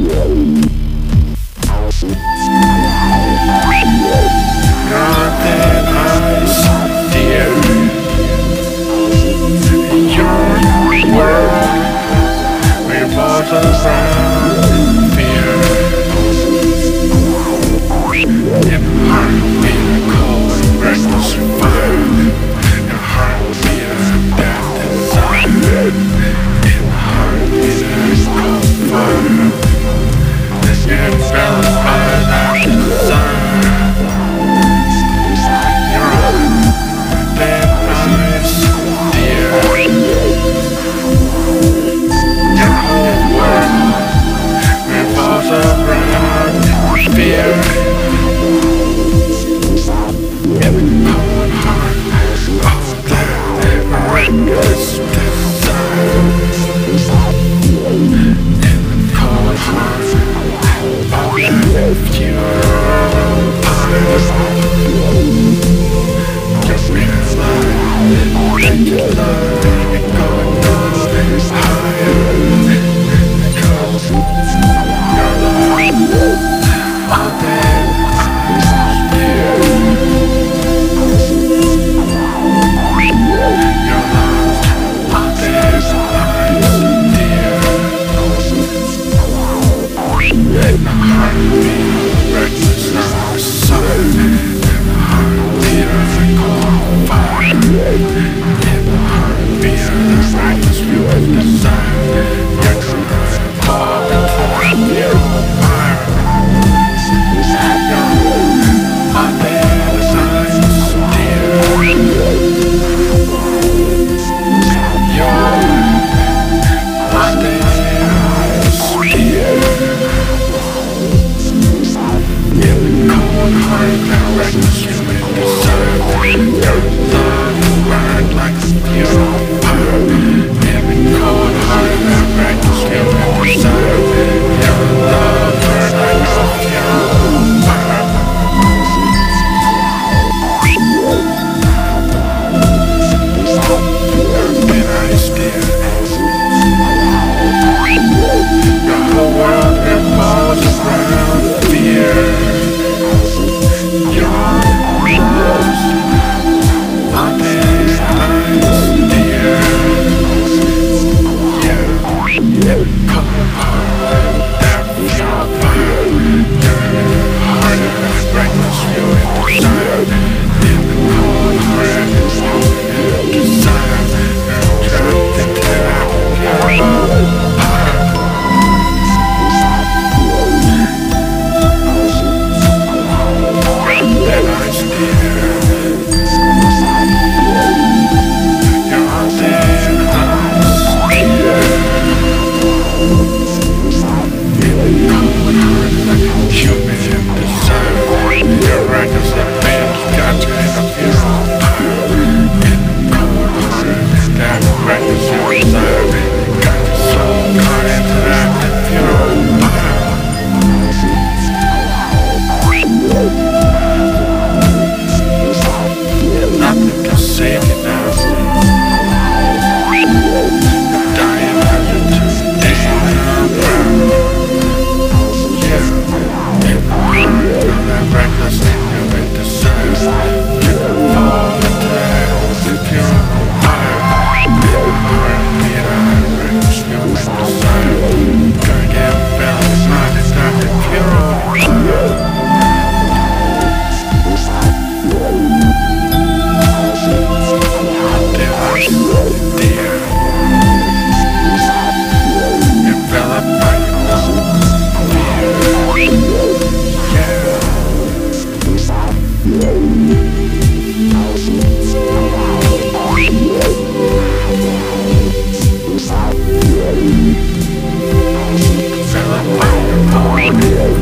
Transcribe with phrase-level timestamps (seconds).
[0.00, 0.79] Yeah.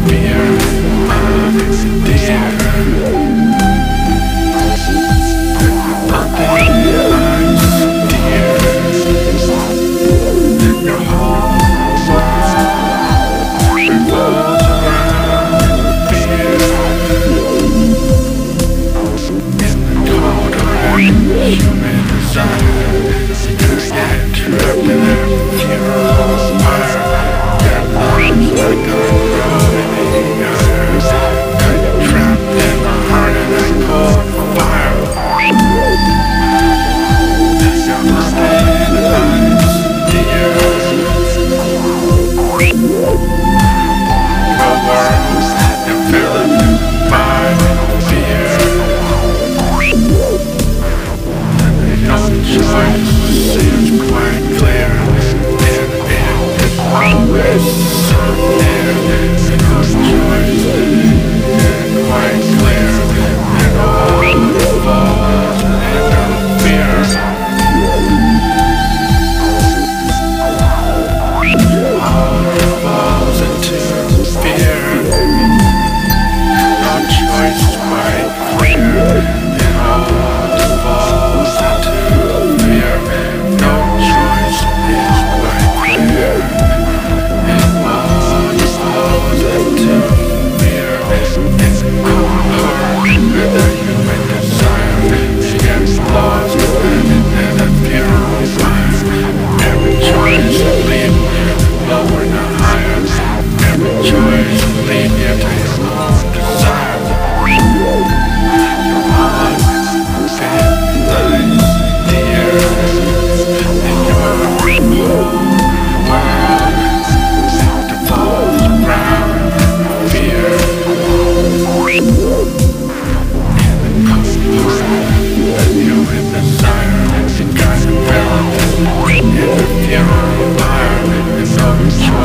[0.09, 1.98] Fear,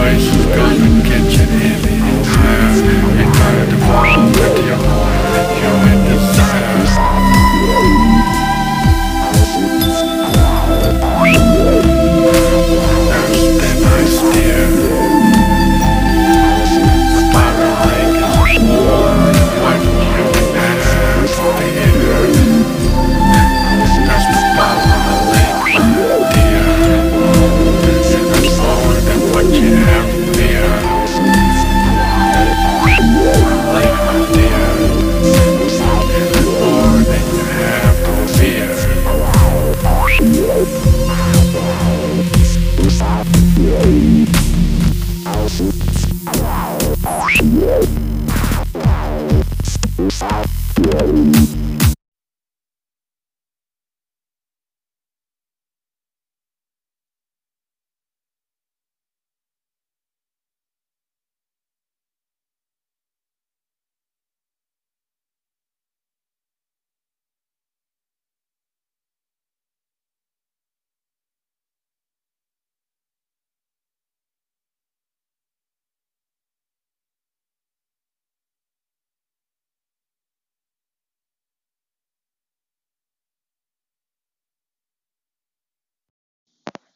[0.04, 0.73] noise.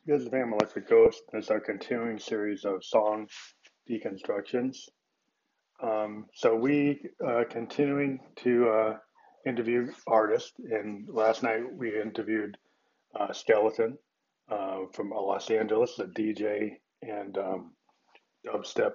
[0.08, 1.24] This is Phantom Electric Ghost.
[1.34, 3.28] This is our continuing series of song
[3.90, 4.78] deconstructions.
[5.84, 8.98] Um, so we uh, continuing to uh,
[9.46, 12.58] interview artists, and last night we interviewed
[13.20, 13.98] uh, Skeleton
[14.50, 17.74] uh, from Los Angeles, a DJ and um,
[18.46, 18.94] dubstep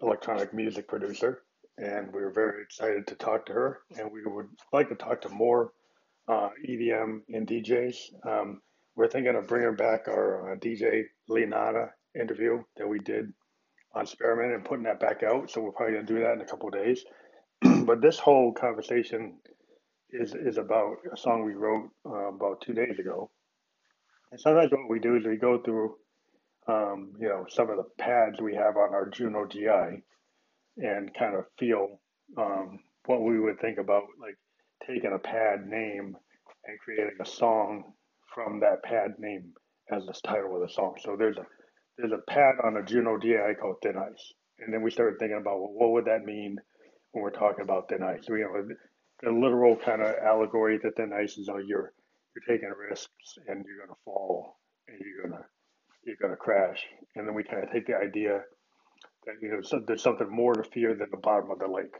[0.00, 1.42] electronic music producer,
[1.76, 5.20] and we were very excited to talk to her, and we would like to talk
[5.20, 5.72] to more
[6.26, 7.96] uh, EDM and DJs.
[8.26, 8.62] Um,
[8.98, 11.90] we're thinking of bringing back our uh, DJ Leonada
[12.20, 13.32] interview that we did
[13.94, 15.48] on Experiment and putting that back out.
[15.48, 17.04] So we're probably to do that in a couple of days.
[17.84, 19.38] but this whole conversation
[20.10, 23.30] is is about a song we wrote uh, about two days ago.
[24.32, 25.94] And sometimes what we do is we go through,
[26.66, 30.02] um, you know, some of the pads we have on our Juno GI
[30.78, 32.00] and kind of feel
[32.36, 34.36] um, what we would think about like
[34.84, 36.16] taking a pad name
[36.64, 37.92] and creating a song
[38.38, 39.52] from that pad name
[39.90, 40.94] as the title of the song.
[41.02, 41.46] So there's a
[41.96, 45.38] there's a pad on a Juno DI called Thin Ice, and then we started thinking
[45.40, 46.56] about well, what would that mean
[47.10, 48.20] when we're talking about thin ice?
[48.22, 48.74] So, you know,
[49.22, 51.92] the literal kind of allegory that thin ice is, oh, you're
[52.34, 55.44] you're taking risks and you're gonna fall and you're gonna
[56.04, 56.78] you're gonna crash,
[57.16, 58.40] and then we kind of take the idea
[59.26, 61.96] that you know so there's something more to fear than the bottom of the lake,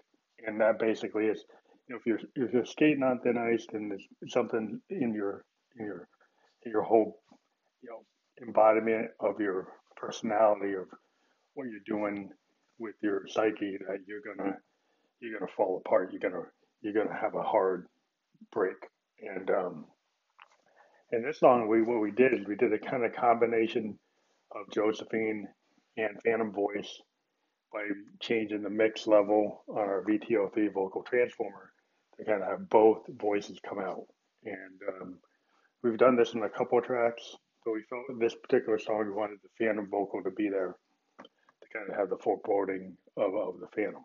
[0.46, 1.42] and that basically is
[1.88, 5.44] you know if you're if you're skating on thin ice, then there's something in your
[5.78, 6.08] in your
[6.68, 7.20] your whole
[7.82, 8.04] you know
[8.46, 10.86] embodiment of your personality of
[11.54, 12.30] what you're doing
[12.78, 14.56] with your psyche that you're gonna
[15.20, 16.12] you're gonna fall apart.
[16.12, 16.44] You're gonna
[16.80, 17.86] you're gonna have a hard
[18.52, 18.76] break.
[19.20, 19.86] And um
[21.10, 23.98] and this song we what we did is we did a kind of combination
[24.54, 25.46] of josephine
[25.96, 27.00] and phantom voice
[27.72, 27.80] by
[28.20, 31.72] changing the mix level on our vto3 vocal transformer
[32.16, 34.04] to kind of have both voices come out.
[34.44, 35.18] And um,
[35.82, 39.38] We've done this in a couple tracks, but we felt this particular song we wanted
[39.42, 40.76] the phantom vocal to be there
[41.20, 41.28] to
[41.68, 44.04] to kind of have the foreboding of, of the Phantom.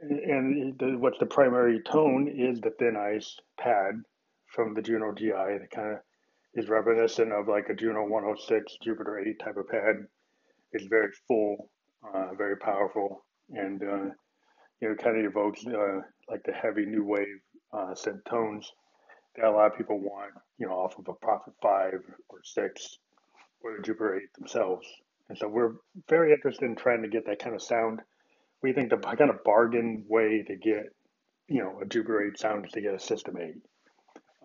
[0.00, 4.02] And the, what's the primary tone is the thin ice pad
[4.46, 5.98] from the Juno GI that kind of
[6.54, 9.96] is reminiscent of like a Juno 106 Jupiter 8 type of pad.
[10.72, 11.70] It's very full,
[12.02, 14.10] uh, very powerful, and uh,
[14.80, 17.40] you know, kind of evokes uh, like the heavy new wave
[17.72, 18.70] uh, synth tones
[19.36, 21.94] that a lot of people want, you know, off of a Prophet 5
[22.28, 22.98] or 6
[23.62, 24.86] or the Jupiter 8 themselves.
[25.28, 25.74] And so we're
[26.08, 28.00] very interested in trying to get that kind of sound.
[28.62, 30.92] We think the kind of bargain way to get,
[31.48, 33.54] you know, a Jupiter 8 sound is to get a System 8.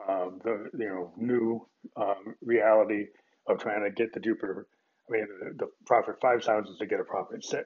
[0.08, 1.66] Um, the you know new
[1.96, 3.08] um, reality
[3.48, 4.68] of trying to get the Jupiter.
[5.10, 7.64] I mean, the, the Prophet 5 sounds is to get a Prophet 6.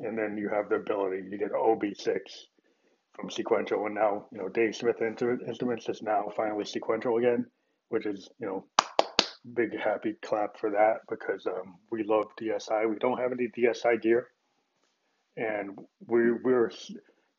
[0.00, 2.18] And then you have the ability, you get an OB6
[3.14, 3.86] from sequential.
[3.86, 7.46] And now, you know, Dave Smith Instruments is now finally sequential again,
[7.88, 8.64] which is, you know,
[9.52, 12.88] big happy clap for that because um, we love DSI.
[12.88, 14.28] We don't have any DSI gear,
[15.36, 16.70] and we we're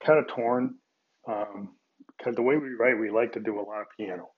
[0.05, 0.75] kind of torn
[1.25, 4.29] because um, the way we write, we like to do a lot of piano,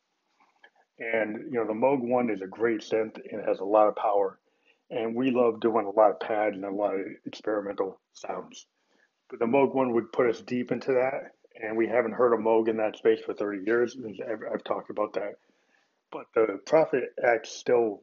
[1.00, 3.96] and you know the Moog One is a great synth and has a lot of
[3.96, 4.40] power,
[4.90, 8.66] and we love doing a lot of pad and a lot of experimental sounds.
[9.32, 11.32] The Moog One would put us deep into that,
[11.62, 13.98] and we haven't heard a Moog in that space for 30 years.
[14.30, 15.36] I've, talked about that
[16.12, 18.02] but the Prophet X still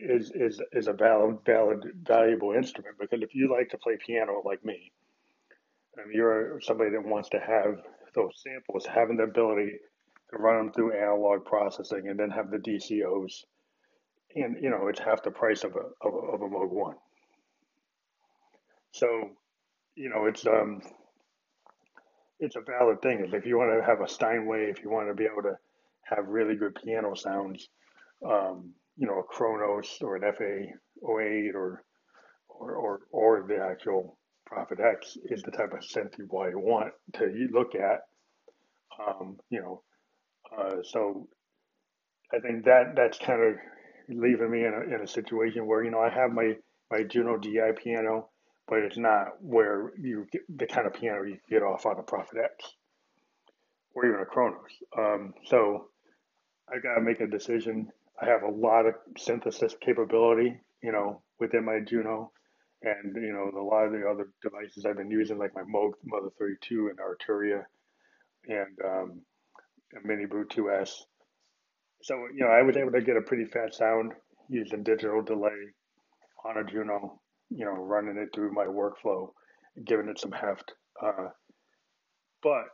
[0.00, 4.42] is is is a valid valid valuable instrument because if you like to play piano
[4.44, 4.92] like me,
[5.96, 7.82] and you're somebody that wants to have
[8.14, 9.72] those samples, having the ability
[10.30, 13.44] to run them through analog processing and then have the DCOs,
[14.34, 16.96] and you know it's half the price of a of a, of a Moog One.
[18.92, 19.30] So,
[19.94, 20.82] you know it's um
[22.40, 23.30] it's a valid thing.
[23.32, 25.56] If you want to have a Steinway, if you want to be able to
[26.02, 27.68] have really good piano sounds,
[28.28, 31.84] um, you know, a Kronos or an FA08 or,
[32.48, 37.48] or, or, or the actual Prophet X is the type of synth you want to
[37.52, 38.00] look at.
[39.06, 39.82] Um, you know,
[40.56, 41.28] uh, so
[42.34, 43.54] I think that that's kind of
[44.08, 46.56] leaving me in a, in a situation where, you know, I have my,
[46.90, 48.28] my Juno DI piano,
[48.68, 52.02] but it's not where you get the kind of piano you get off on a
[52.02, 52.74] Prophet X
[53.94, 54.70] or even a Kronos.
[54.96, 55.88] Um, so
[56.68, 57.88] I got to make a decision.
[58.20, 62.30] I have a lot of synthesis capability, you know, within my Juno,
[62.82, 65.92] and you know, a lot of the other devices I've been using, like my Moog
[66.04, 67.64] Mother 32 and Arturia,
[68.48, 69.20] and um,
[70.04, 70.90] Mini Brute 2S.
[72.02, 74.12] So you know, I was able to get a pretty fat sound
[74.48, 75.72] using digital delay
[76.44, 77.20] on a Juno,
[77.54, 79.28] you know, running it through my workflow,
[79.84, 80.72] giving it some heft.
[81.02, 81.28] Uh,
[82.42, 82.64] but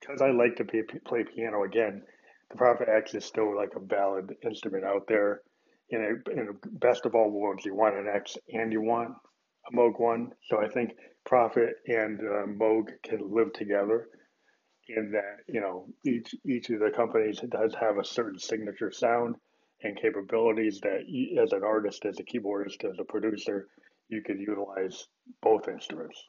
[0.00, 2.02] because I like to play, play piano again,
[2.50, 5.40] the Prophet X is still like a valid instrument out there.
[5.90, 9.10] In a, in a best of all worlds, you want an X and you want
[9.70, 10.30] a Moog one.
[10.48, 10.92] So I think
[11.26, 14.08] Prophet and uh, Moog can live together
[14.88, 19.36] in that you know each each of the companies does have a certain signature sound
[19.84, 23.68] and capabilities that you, as an artist, as a keyboardist, as a producer,
[24.08, 25.06] you could utilize
[25.42, 26.20] both instruments.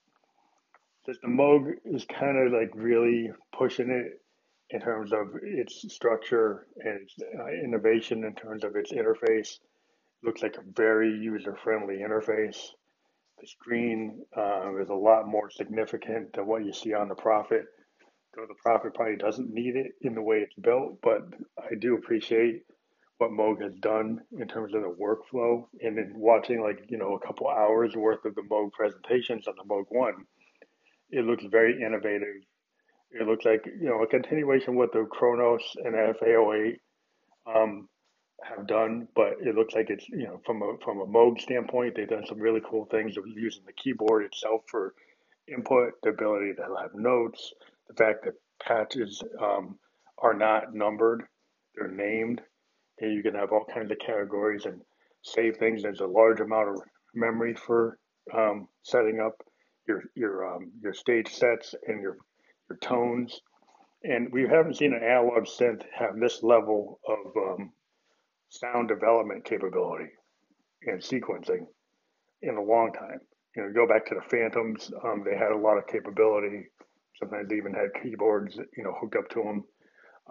[1.06, 4.22] Just the Moog is kind of like really pushing it
[4.72, 9.60] in terms of its structure and its uh, innovation in terms of its interface.
[10.24, 12.58] Looks like a very user friendly interface.
[13.40, 17.66] The screen uh, is a lot more significant than what you see on the Prophet.
[18.36, 21.22] Though the Prophet probably doesn't need it in the way it's built, but
[21.60, 22.64] I do appreciate
[23.18, 25.66] what Moog has done in terms of the workflow.
[25.82, 29.56] And then watching like, you know, a couple hours worth of the Moog presentations on
[29.58, 30.26] the Moog One,
[31.12, 32.44] it looks very innovative
[33.16, 36.78] it looks like you know a continuation what the Kronos and FA08
[37.48, 37.88] um,
[38.44, 41.96] have done, but it looks like it's you know from a from a Moog standpoint,
[41.96, 44.94] they've done some really cool things of using the keyboard itself for
[45.48, 47.54] input, the ability to have notes,
[47.88, 49.78] the fact that patches um,
[50.18, 51.24] are not numbered,
[51.76, 52.42] they're named,
[53.00, 54.82] and you can have all kinds of categories and
[55.24, 55.84] save things.
[55.84, 56.82] There's a large amount of
[57.14, 57.98] memory for
[58.34, 59.34] um, setting up
[59.88, 62.18] your your um, your stage sets and your
[62.70, 63.40] your tones.
[64.04, 67.72] And we haven't seen an analog synth have this level of um,
[68.50, 70.10] sound development capability
[70.84, 71.66] and sequencing
[72.42, 73.20] in a long time.
[73.56, 76.68] You know, go back to the Fantoms, um, they had a lot of capability.
[77.20, 79.64] Sometimes they even had keyboards, you know, hooked up to them.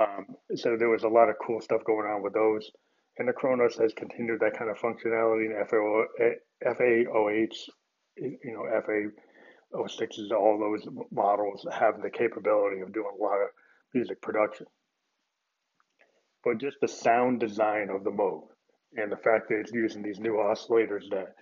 [0.00, 2.70] Um, so there was a lot of cool stuff going on with those.
[3.18, 6.04] And the Kronos has continued that kind of functionality in FAO,
[6.66, 7.54] FA08,
[8.16, 9.10] you know, FA
[9.72, 13.48] 06s, all those models have the capability of doing a lot of
[13.92, 14.66] music production.
[16.44, 18.48] But just the sound design of the Moog
[18.96, 21.34] and the fact that it's using these new oscillators that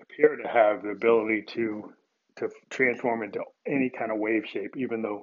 [0.00, 1.92] appear to have the ability to
[2.36, 5.22] to transform into any kind of wave shape, even though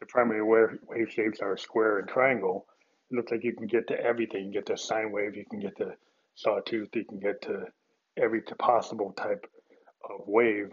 [0.00, 2.66] the primary wave, wave shapes are square and triangle.
[3.10, 4.46] It looks like you can get to everything.
[4.46, 5.94] You get to sine wave, you can get to
[6.34, 7.66] sawtooth, you can get to
[8.16, 9.46] every possible type
[10.08, 10.70] of wave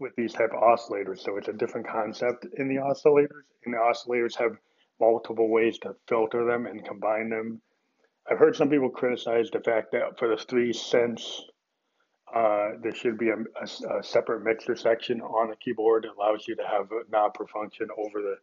[0.00, 1.20] with these type of oscillators.
[1.20, 4.56] So it's a different concept in the oscillators, and the oscillators have
[5.00, 7.60] multiple ways to filter them and combine them.
[8.30, 11.40] I've heard some people criticize the fact that for the three synths,
[12.34, 16.48] uh, there should be a, a, a, separate mixer section on the keyboard that allows
[16.48, 18.34] you to have a knob per function over the,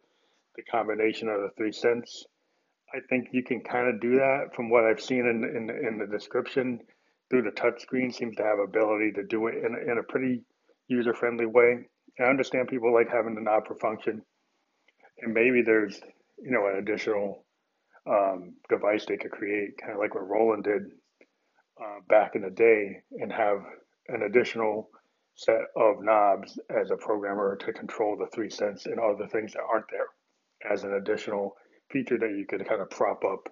[0.56, 2.24] the combination of the three synths.
[2.94, 5.98] I think you can kind of do that from what I've seen in, in, in
[5.98, 6.80] the description
[7.28, 10.42] through the touchscreen seems to have ability to do it in, in a pretty
[10.88, 11.86] user friendly way.
[12.18, 14.22] I understand people like having the knob per function,
[15.18, 15.98] and maybe there's
[16.42, 17.44] you know an additional
[18.06, 20.82] um, device they could create, kind of like what Roland did
[21.80, 23.62] uh, back in the day, and have
[24.08, 24.90] an additional
[25.34, 29.62] set of knobs as a programmer to control the three synths and other things that
[29.62, 30.08] aren't there
[30.70, 31.56] as an additional
[31.90, 33.48] feature that you could kind of prop up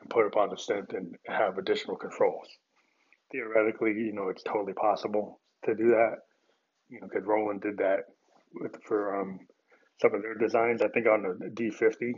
[0.00, 2.46] and put up on the synth and have additional controls.
[3.32, 6.18] Theoretically, you know, it's totally possible to do that
[6.88, 8.04] you know, because Roland did that
[8.54, 9.40] with for um,
[10.00, 10.82] some of their designs.
[10.82, 12.12] I think on the D50,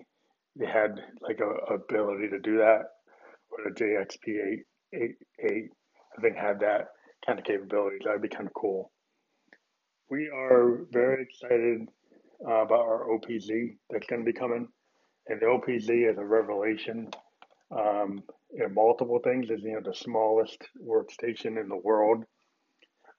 [0.57, 2.83] they had like a, ability to do that,
[3.50, 4.62] or the JXP
[4.93, 5.71] 888,
[6.16, 6.88] I think had that
[7.26, 8.02] kind of capabilities.
[8.04, 8.92] That'd be kind of cool.
[10.09, 11.88] We are very excited
[12.47, 14.68] uh, about our OPZ that's going to be coming,
[15.26, 17.11] and the OPZ is a revelation.
[17.76, 22.25] Um, in multiple things is you know the smallest workstation in the world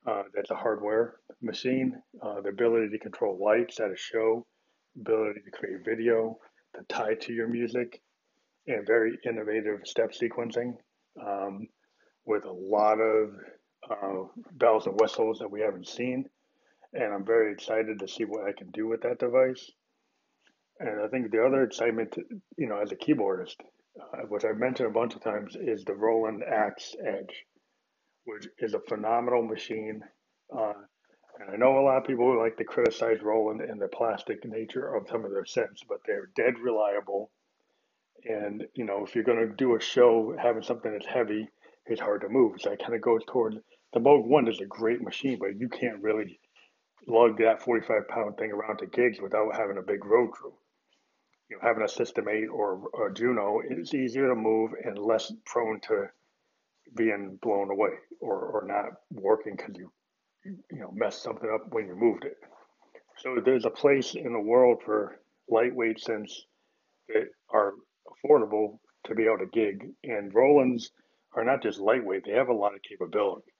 [0.07, 2.01] uh, that's a hardware machine.
[2.21, 4.45] Uh, the ability to control lights at a show,
[4.99, 6.38] ability to create video,
[6.75, 8.01] to tie to your music,
[8.67, 10.75] and very innovative step sequencing
[11.21, 11.67] um,
[12.25, 13.32] with a lot of
[13.89, 14.23] uh,
[14.54, 16.30] bells and whistles that we haven't seen.
[16.93, 19.71] And I'm very excited to see what I can do with that device.
[20.80, 22.15] And I think the other excitement,
[22.58, 23.56] you know, as a keyboardist,
[24.00, 27.45] uh, which I've mentioned a bunch of times, is the Roland AX-Edge
[28.28, 30.04] which is a phenomenal machine.
[30.56, 30.73] Uh,
[31.39, 34.93] and I know a lot of people like to criticize Roland and the plastic nature
[34.95, 37.32] of some of their sets, but they're dead reliable.
[38.26, 41.47] And you know, if you're going to do a show having something that's heavy,
[41.86, 42.60] it's hard to move.
[42.60, 43.56] So it kind of goes toward
[43.97, 46.39] the Moog One is a great machine, but you can't really
[47.07, 50.53] lug that 45 pound thing around to gigs without having a big road crew.
[51.49, 55.31] You know, having a System 8 or, or Juno is easier to move and less
[55.45, 56.10] prone to
[56.95, 59.91] being blown away or, or not working because you
[60.45, 62.38] you know messed something up when you moved it.
[63.17, 66.33] So there's a place in the world for lightweight synths
[67.07, 67.73] that are
[68.07, 69.89] affordable to be able to gig.
[70.03, 70.91] And Roland's
[71.33, 73.51] are not just lightweight; they have a lot of capability.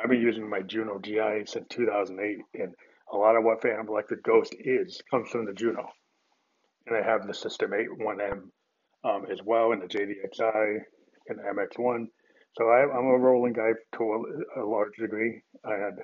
[0.00, 2.74] I've been using my Juno GI since 2008, and
[3.12, 5.88] a lot of what Phantom Electric Ghost is comes from the Juno.
[6.86, 8.42] And I have the System 8 1M
[9.04, 10.78] um, as well, and the JDXI
[11.28, 12.06] and the MX1.
[12.56, 14.02] So I, am a Roland guy to
[14.56, 15.42] a, a, large degree.
[15.64, 15.98] I had,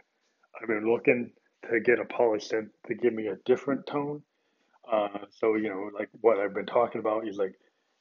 [0.61, 1.33] I've been looking
[1.71, 4.23] to get a polysynth to give me a different tone.
[4.91, 7.53] Uh, so you know, like what I've been talking about is like,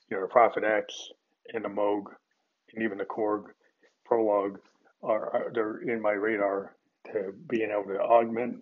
[0.10, 0.94] you know, the Prophet X
[1.54, 2.04] and the Moog
[2.74, 3.44] and even the Korg
[4.06, 4.60] Prologue
[5.04, 6.76] are, they're in my radar
[7.12, 8.62] to being able to augment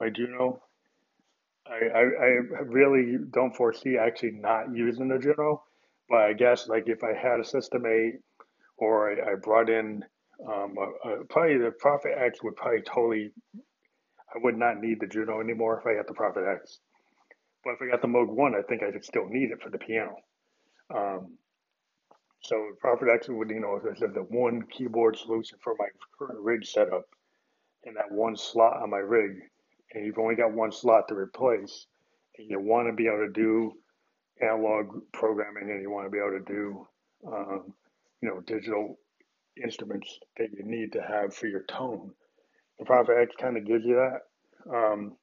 [0.00, 0.62] my Juno.
[1.66, 5.64] I, I, I really don't foresee actually not using the Juno,
[6.08, 8.14] but I guess like if I had a System 8
[8.78, 10.04] or I, I brought in
[10.46, 13.32] um, a, a, probably the Prophet X would probably totally.
[14.34, 16.78] I would not need the Juno anymore if I got the Prophet X.
[17.64, 19.70] But if I got the Moog One, I think I could still need it for
[19.70, 20.16] the piano.
[20.94, 21.38] Um,
[22.46, 25.86] so Prophet X would, you know, if the one keyboard solution for my
[26.18, 27.04] current rig setup,
[27.84, 29.32] and that one slot on my rig,
[29.92, 31.86] and you've only got one slot to replace,
[32.38, 33.72] and you want to be able to do
[34.40, 36.86] analog programming, and you want to be able to do
[37.26, 37.74] um,
[38.22, 38.98] you know, digital
[39.62, 42.12] instruments that you need to have for your tone.
[42.78, 44.74] The Prophet X kind of gives you that.
[44.74, 45.16] Um,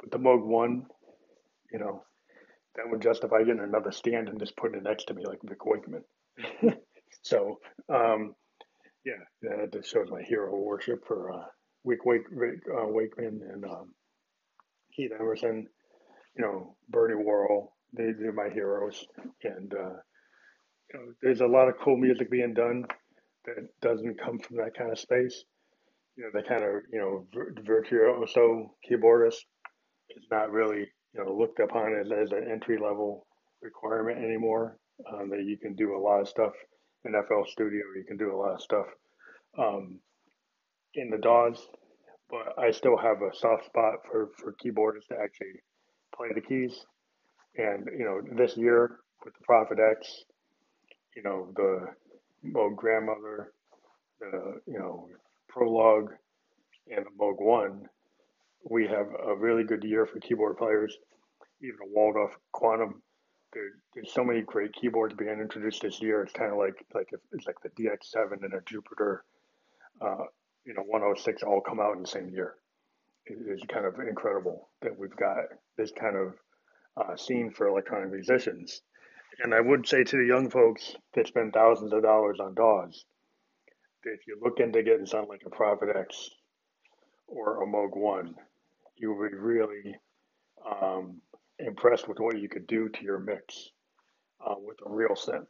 [0.00, 0.86] but the Moog 1,
[1.72, 2.02] you know,
[2.76, 5.64] that would justify getting another stand and just putting it next to me like Rick
[5.64, 6.02] Wakeman.
[7.22, 7.58] so,
[7.92, 8.34] um,
[9.04, 11.44] yeah, that just shows my hero worship for uh,
[11.86, 12.22] Vic Wake,
[12.72, 13.92] uh, Wakeman and um,
[14.96, 15.66] Keith Emerson,
[16.36, 17.74] you know, Bernie Worrell.
[17.96, 19.04] They, they're my heroes.
[19.44, 19.96] And, uh,
[20.92, 22.84] you know, there's a lot of cool music being done
[23.46, 25.44] that doesn't come from that kind of space.
[26.16, 27.26] You know, the kind of you know
[27.64, 29.42] virtuoso keyboardist
[30.10, 33.26] is not really you know looked upon as, as an entry level
[33.62, 34.78] requirement anymore.
[35.12, 36.52] Um, that you can do a lot of stuff
[37.04, 37.82] in FL Studio.
[37.96, 38.86] You can do a lot of stuff
[39.58, 39.98] um,
[40.94, 41.66] in the DAWs,
[42.30, 45.60] but I still have a soft spot for, for keyboardists to actually
[46.16, 46.86] play the keys.
[47.56, 50.24] And, you know, this year with the Prophet X,
[51.16, 51.86] you know, the
[52.46, 53.52] Moog Grandmother,
[54.20, 55.08] the, you know,
[55.48, 56.12] Prologue,
[56.88, 57.88] and the Moog One,
[58.68, 60.96] we have a really good year for keyboard players.
[61.62, 63.02] Even a Waldorf Quantum.
[63.54, 66.22] There, there's so many great keyboards being introduced this year.
[66.22, 69.24] It's kind of like like if, it's like the DX7 and a Jupiter,
[70.00, 70.24] uh,
[70.64, 72.54] you know, 106 all come out in the same year.
[73.26, 75.36] It is kind of incredible that we've got
[75.78, 76.34] this kind of
[76.96, 78.82] uh, scene for electronic musicians.
[79.42, 83.04] And I would say to the young folks that spend thousands of dollars on DAWs,
[84.04, 86.30] if you look into getting something like a Prophet X
[87.26, 88.34] or a Moog One,
[88.96, 89.96] you would really
[90.64, 91.20] um,
[91.58, 93.70] impressed with what you could do to your mix
[94.44, 95.46] uh, with a real synth.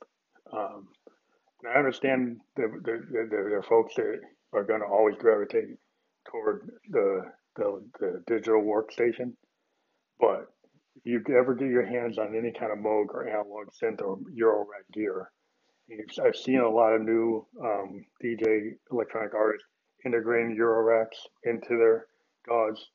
[0.52, 0.88] Um,
[1.66, 4.20] I understand there are folks that
[4.52, 5.78] are going to always gravitate
[6.30, 7.22] toward the,
[7.56, 9.32] the, the digital workstation,
[10.20, 10.46] but
[10.96, 14.18] if you ever get your hands on any kind of Moog or analog synth or
[14.34, 15.30] Euro Eurorack gear,
[16.24, 19.66] I've seen a lot of new um, DJ electronic artists
[20.04, 22.06] integrating Euro Euroracks into their
[22.48, 22.90] DAWs.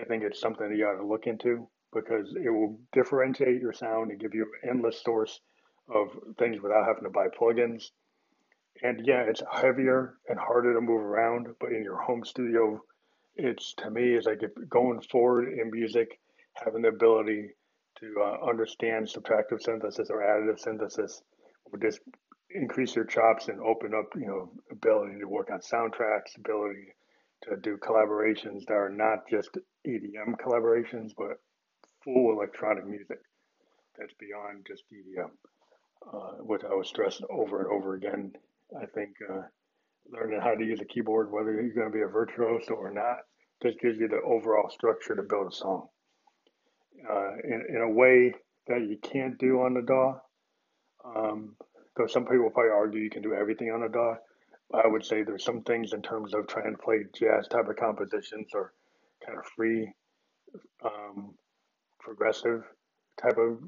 [0.00, 4.10] I think it's something you got to look into because it will differentiate your sound
[4.10, 5.40] and give you an endless source
[5.88, 7.90] of things without having to buy plugins.
[8.82, 12.82] And yeah, it's heavier and harder to move around, but in your home studio,
[13.36, 16.18] it's to me is like going forward in music,
[16.54, 17.50] having the ability
[18.00, 21.22] to uh, understand subtractive synthesis or additive synthesis
[21.70, 22.00] will just
[22.50, 26.94] increase your chops and open up, you know, ability to work on soundtracks, ability
[27.42, 29.50] to do collaborations that are not just
[29.86, 31.38] EDM collaborations, but
[32.04, 33.18] full electronic music
[33.98, 35.30] that's beyond just EDM.
[36.10, 38.32] Uh, which I was stressing over and over again.
[38.76, 39.42] I think uh,
[40.10, 43.18] learning how to use a keyboard, whether you're going to be a virtuoso or not,
[43.62, 45.86] just gives you the overall structure to build a song
[47.08, 48.34] uh, in, in a way
[48.66, 50.18] that you can't do on the DAW.
[51.04, 51.56] Um,
[51.96, 54.16] though some people probably argue you can do everything on a DAW.
[54.74, 57.76] I would say there's some things in terms of trying to play jazz type of
[57.76, 58.72] compositions or
[59.24, 59.92] kind of free,
[60.84, 61.34] um,
[62.02, 62.62] progressive
[63.20, 63.58] type of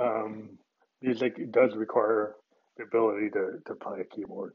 [0.00, 0.58] um,
[1.00, 1.52] music.
[1.52, 2.34] Does require
[2.76, 4.54] the ability to, to play a keyboard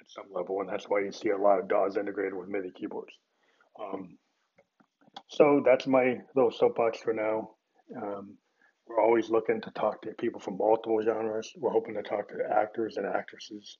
[0.00, 2.72] at some level, and that's why you see a lot of DAWs integrated with MIDI
[2.74, 3.12] keyboards.
[3.80, 4.18] Um,
[5.28, 7.50] so that's my little soapbox for now.
[7.96, 8.36] Um,
[8.86, 11.52] we're always looking to talk to people from multiple genres.
[11.56, 13.78] We're hoping to talk to actors and actresses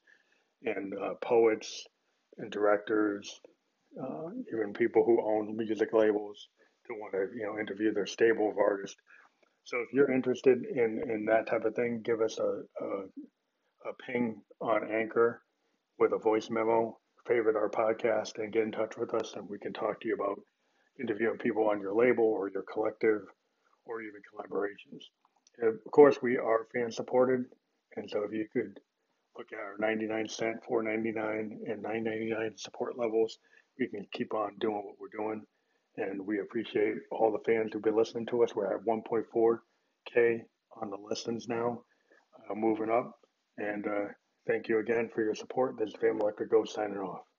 [0.64, 1.84] and uh, poets
[2.38, 3.40] and directors,
[4.00, 6.48] uh, even people who own music labels
[6.90, 8.96] to want to you know interview their stable of artists.
[9.64, 13.92] So if you're interested in in that type of thing, give us a a, a
[14.06, 15.42] ping on Anchor
[15.98, 16.98] with a voice memo.
[17.26, 20.14] Favorite our podcast and get in touch with us, and we can talk to you
[20.14, 20.40] about
[20.98, 23.22] interviewing people on your label or your collective
[23.84, 25.04] or even collaborations.
[25.58, 27.44] And of course, we are fan supported,
[27.96, 28.80] and so if you could
[29.36, 33.38] look at our 99 cent, 4.99, and 9.99 support levels,
[33.78, 35.42] we can keep on doing what we're doing.
[36.00, 38.54] And we appreciate all the fans who've been listening to us.
[38.54, 40.40] We're at 1.4k
[40.80, 41.82] on the listens now,
[42.50, 43.12] uh, moving up.
[43.58, 44.06] And uh,
[44.48, 45.76] thank you again for your support.
[45.78, 47.29] This is Phantom Electric Ghost signing off.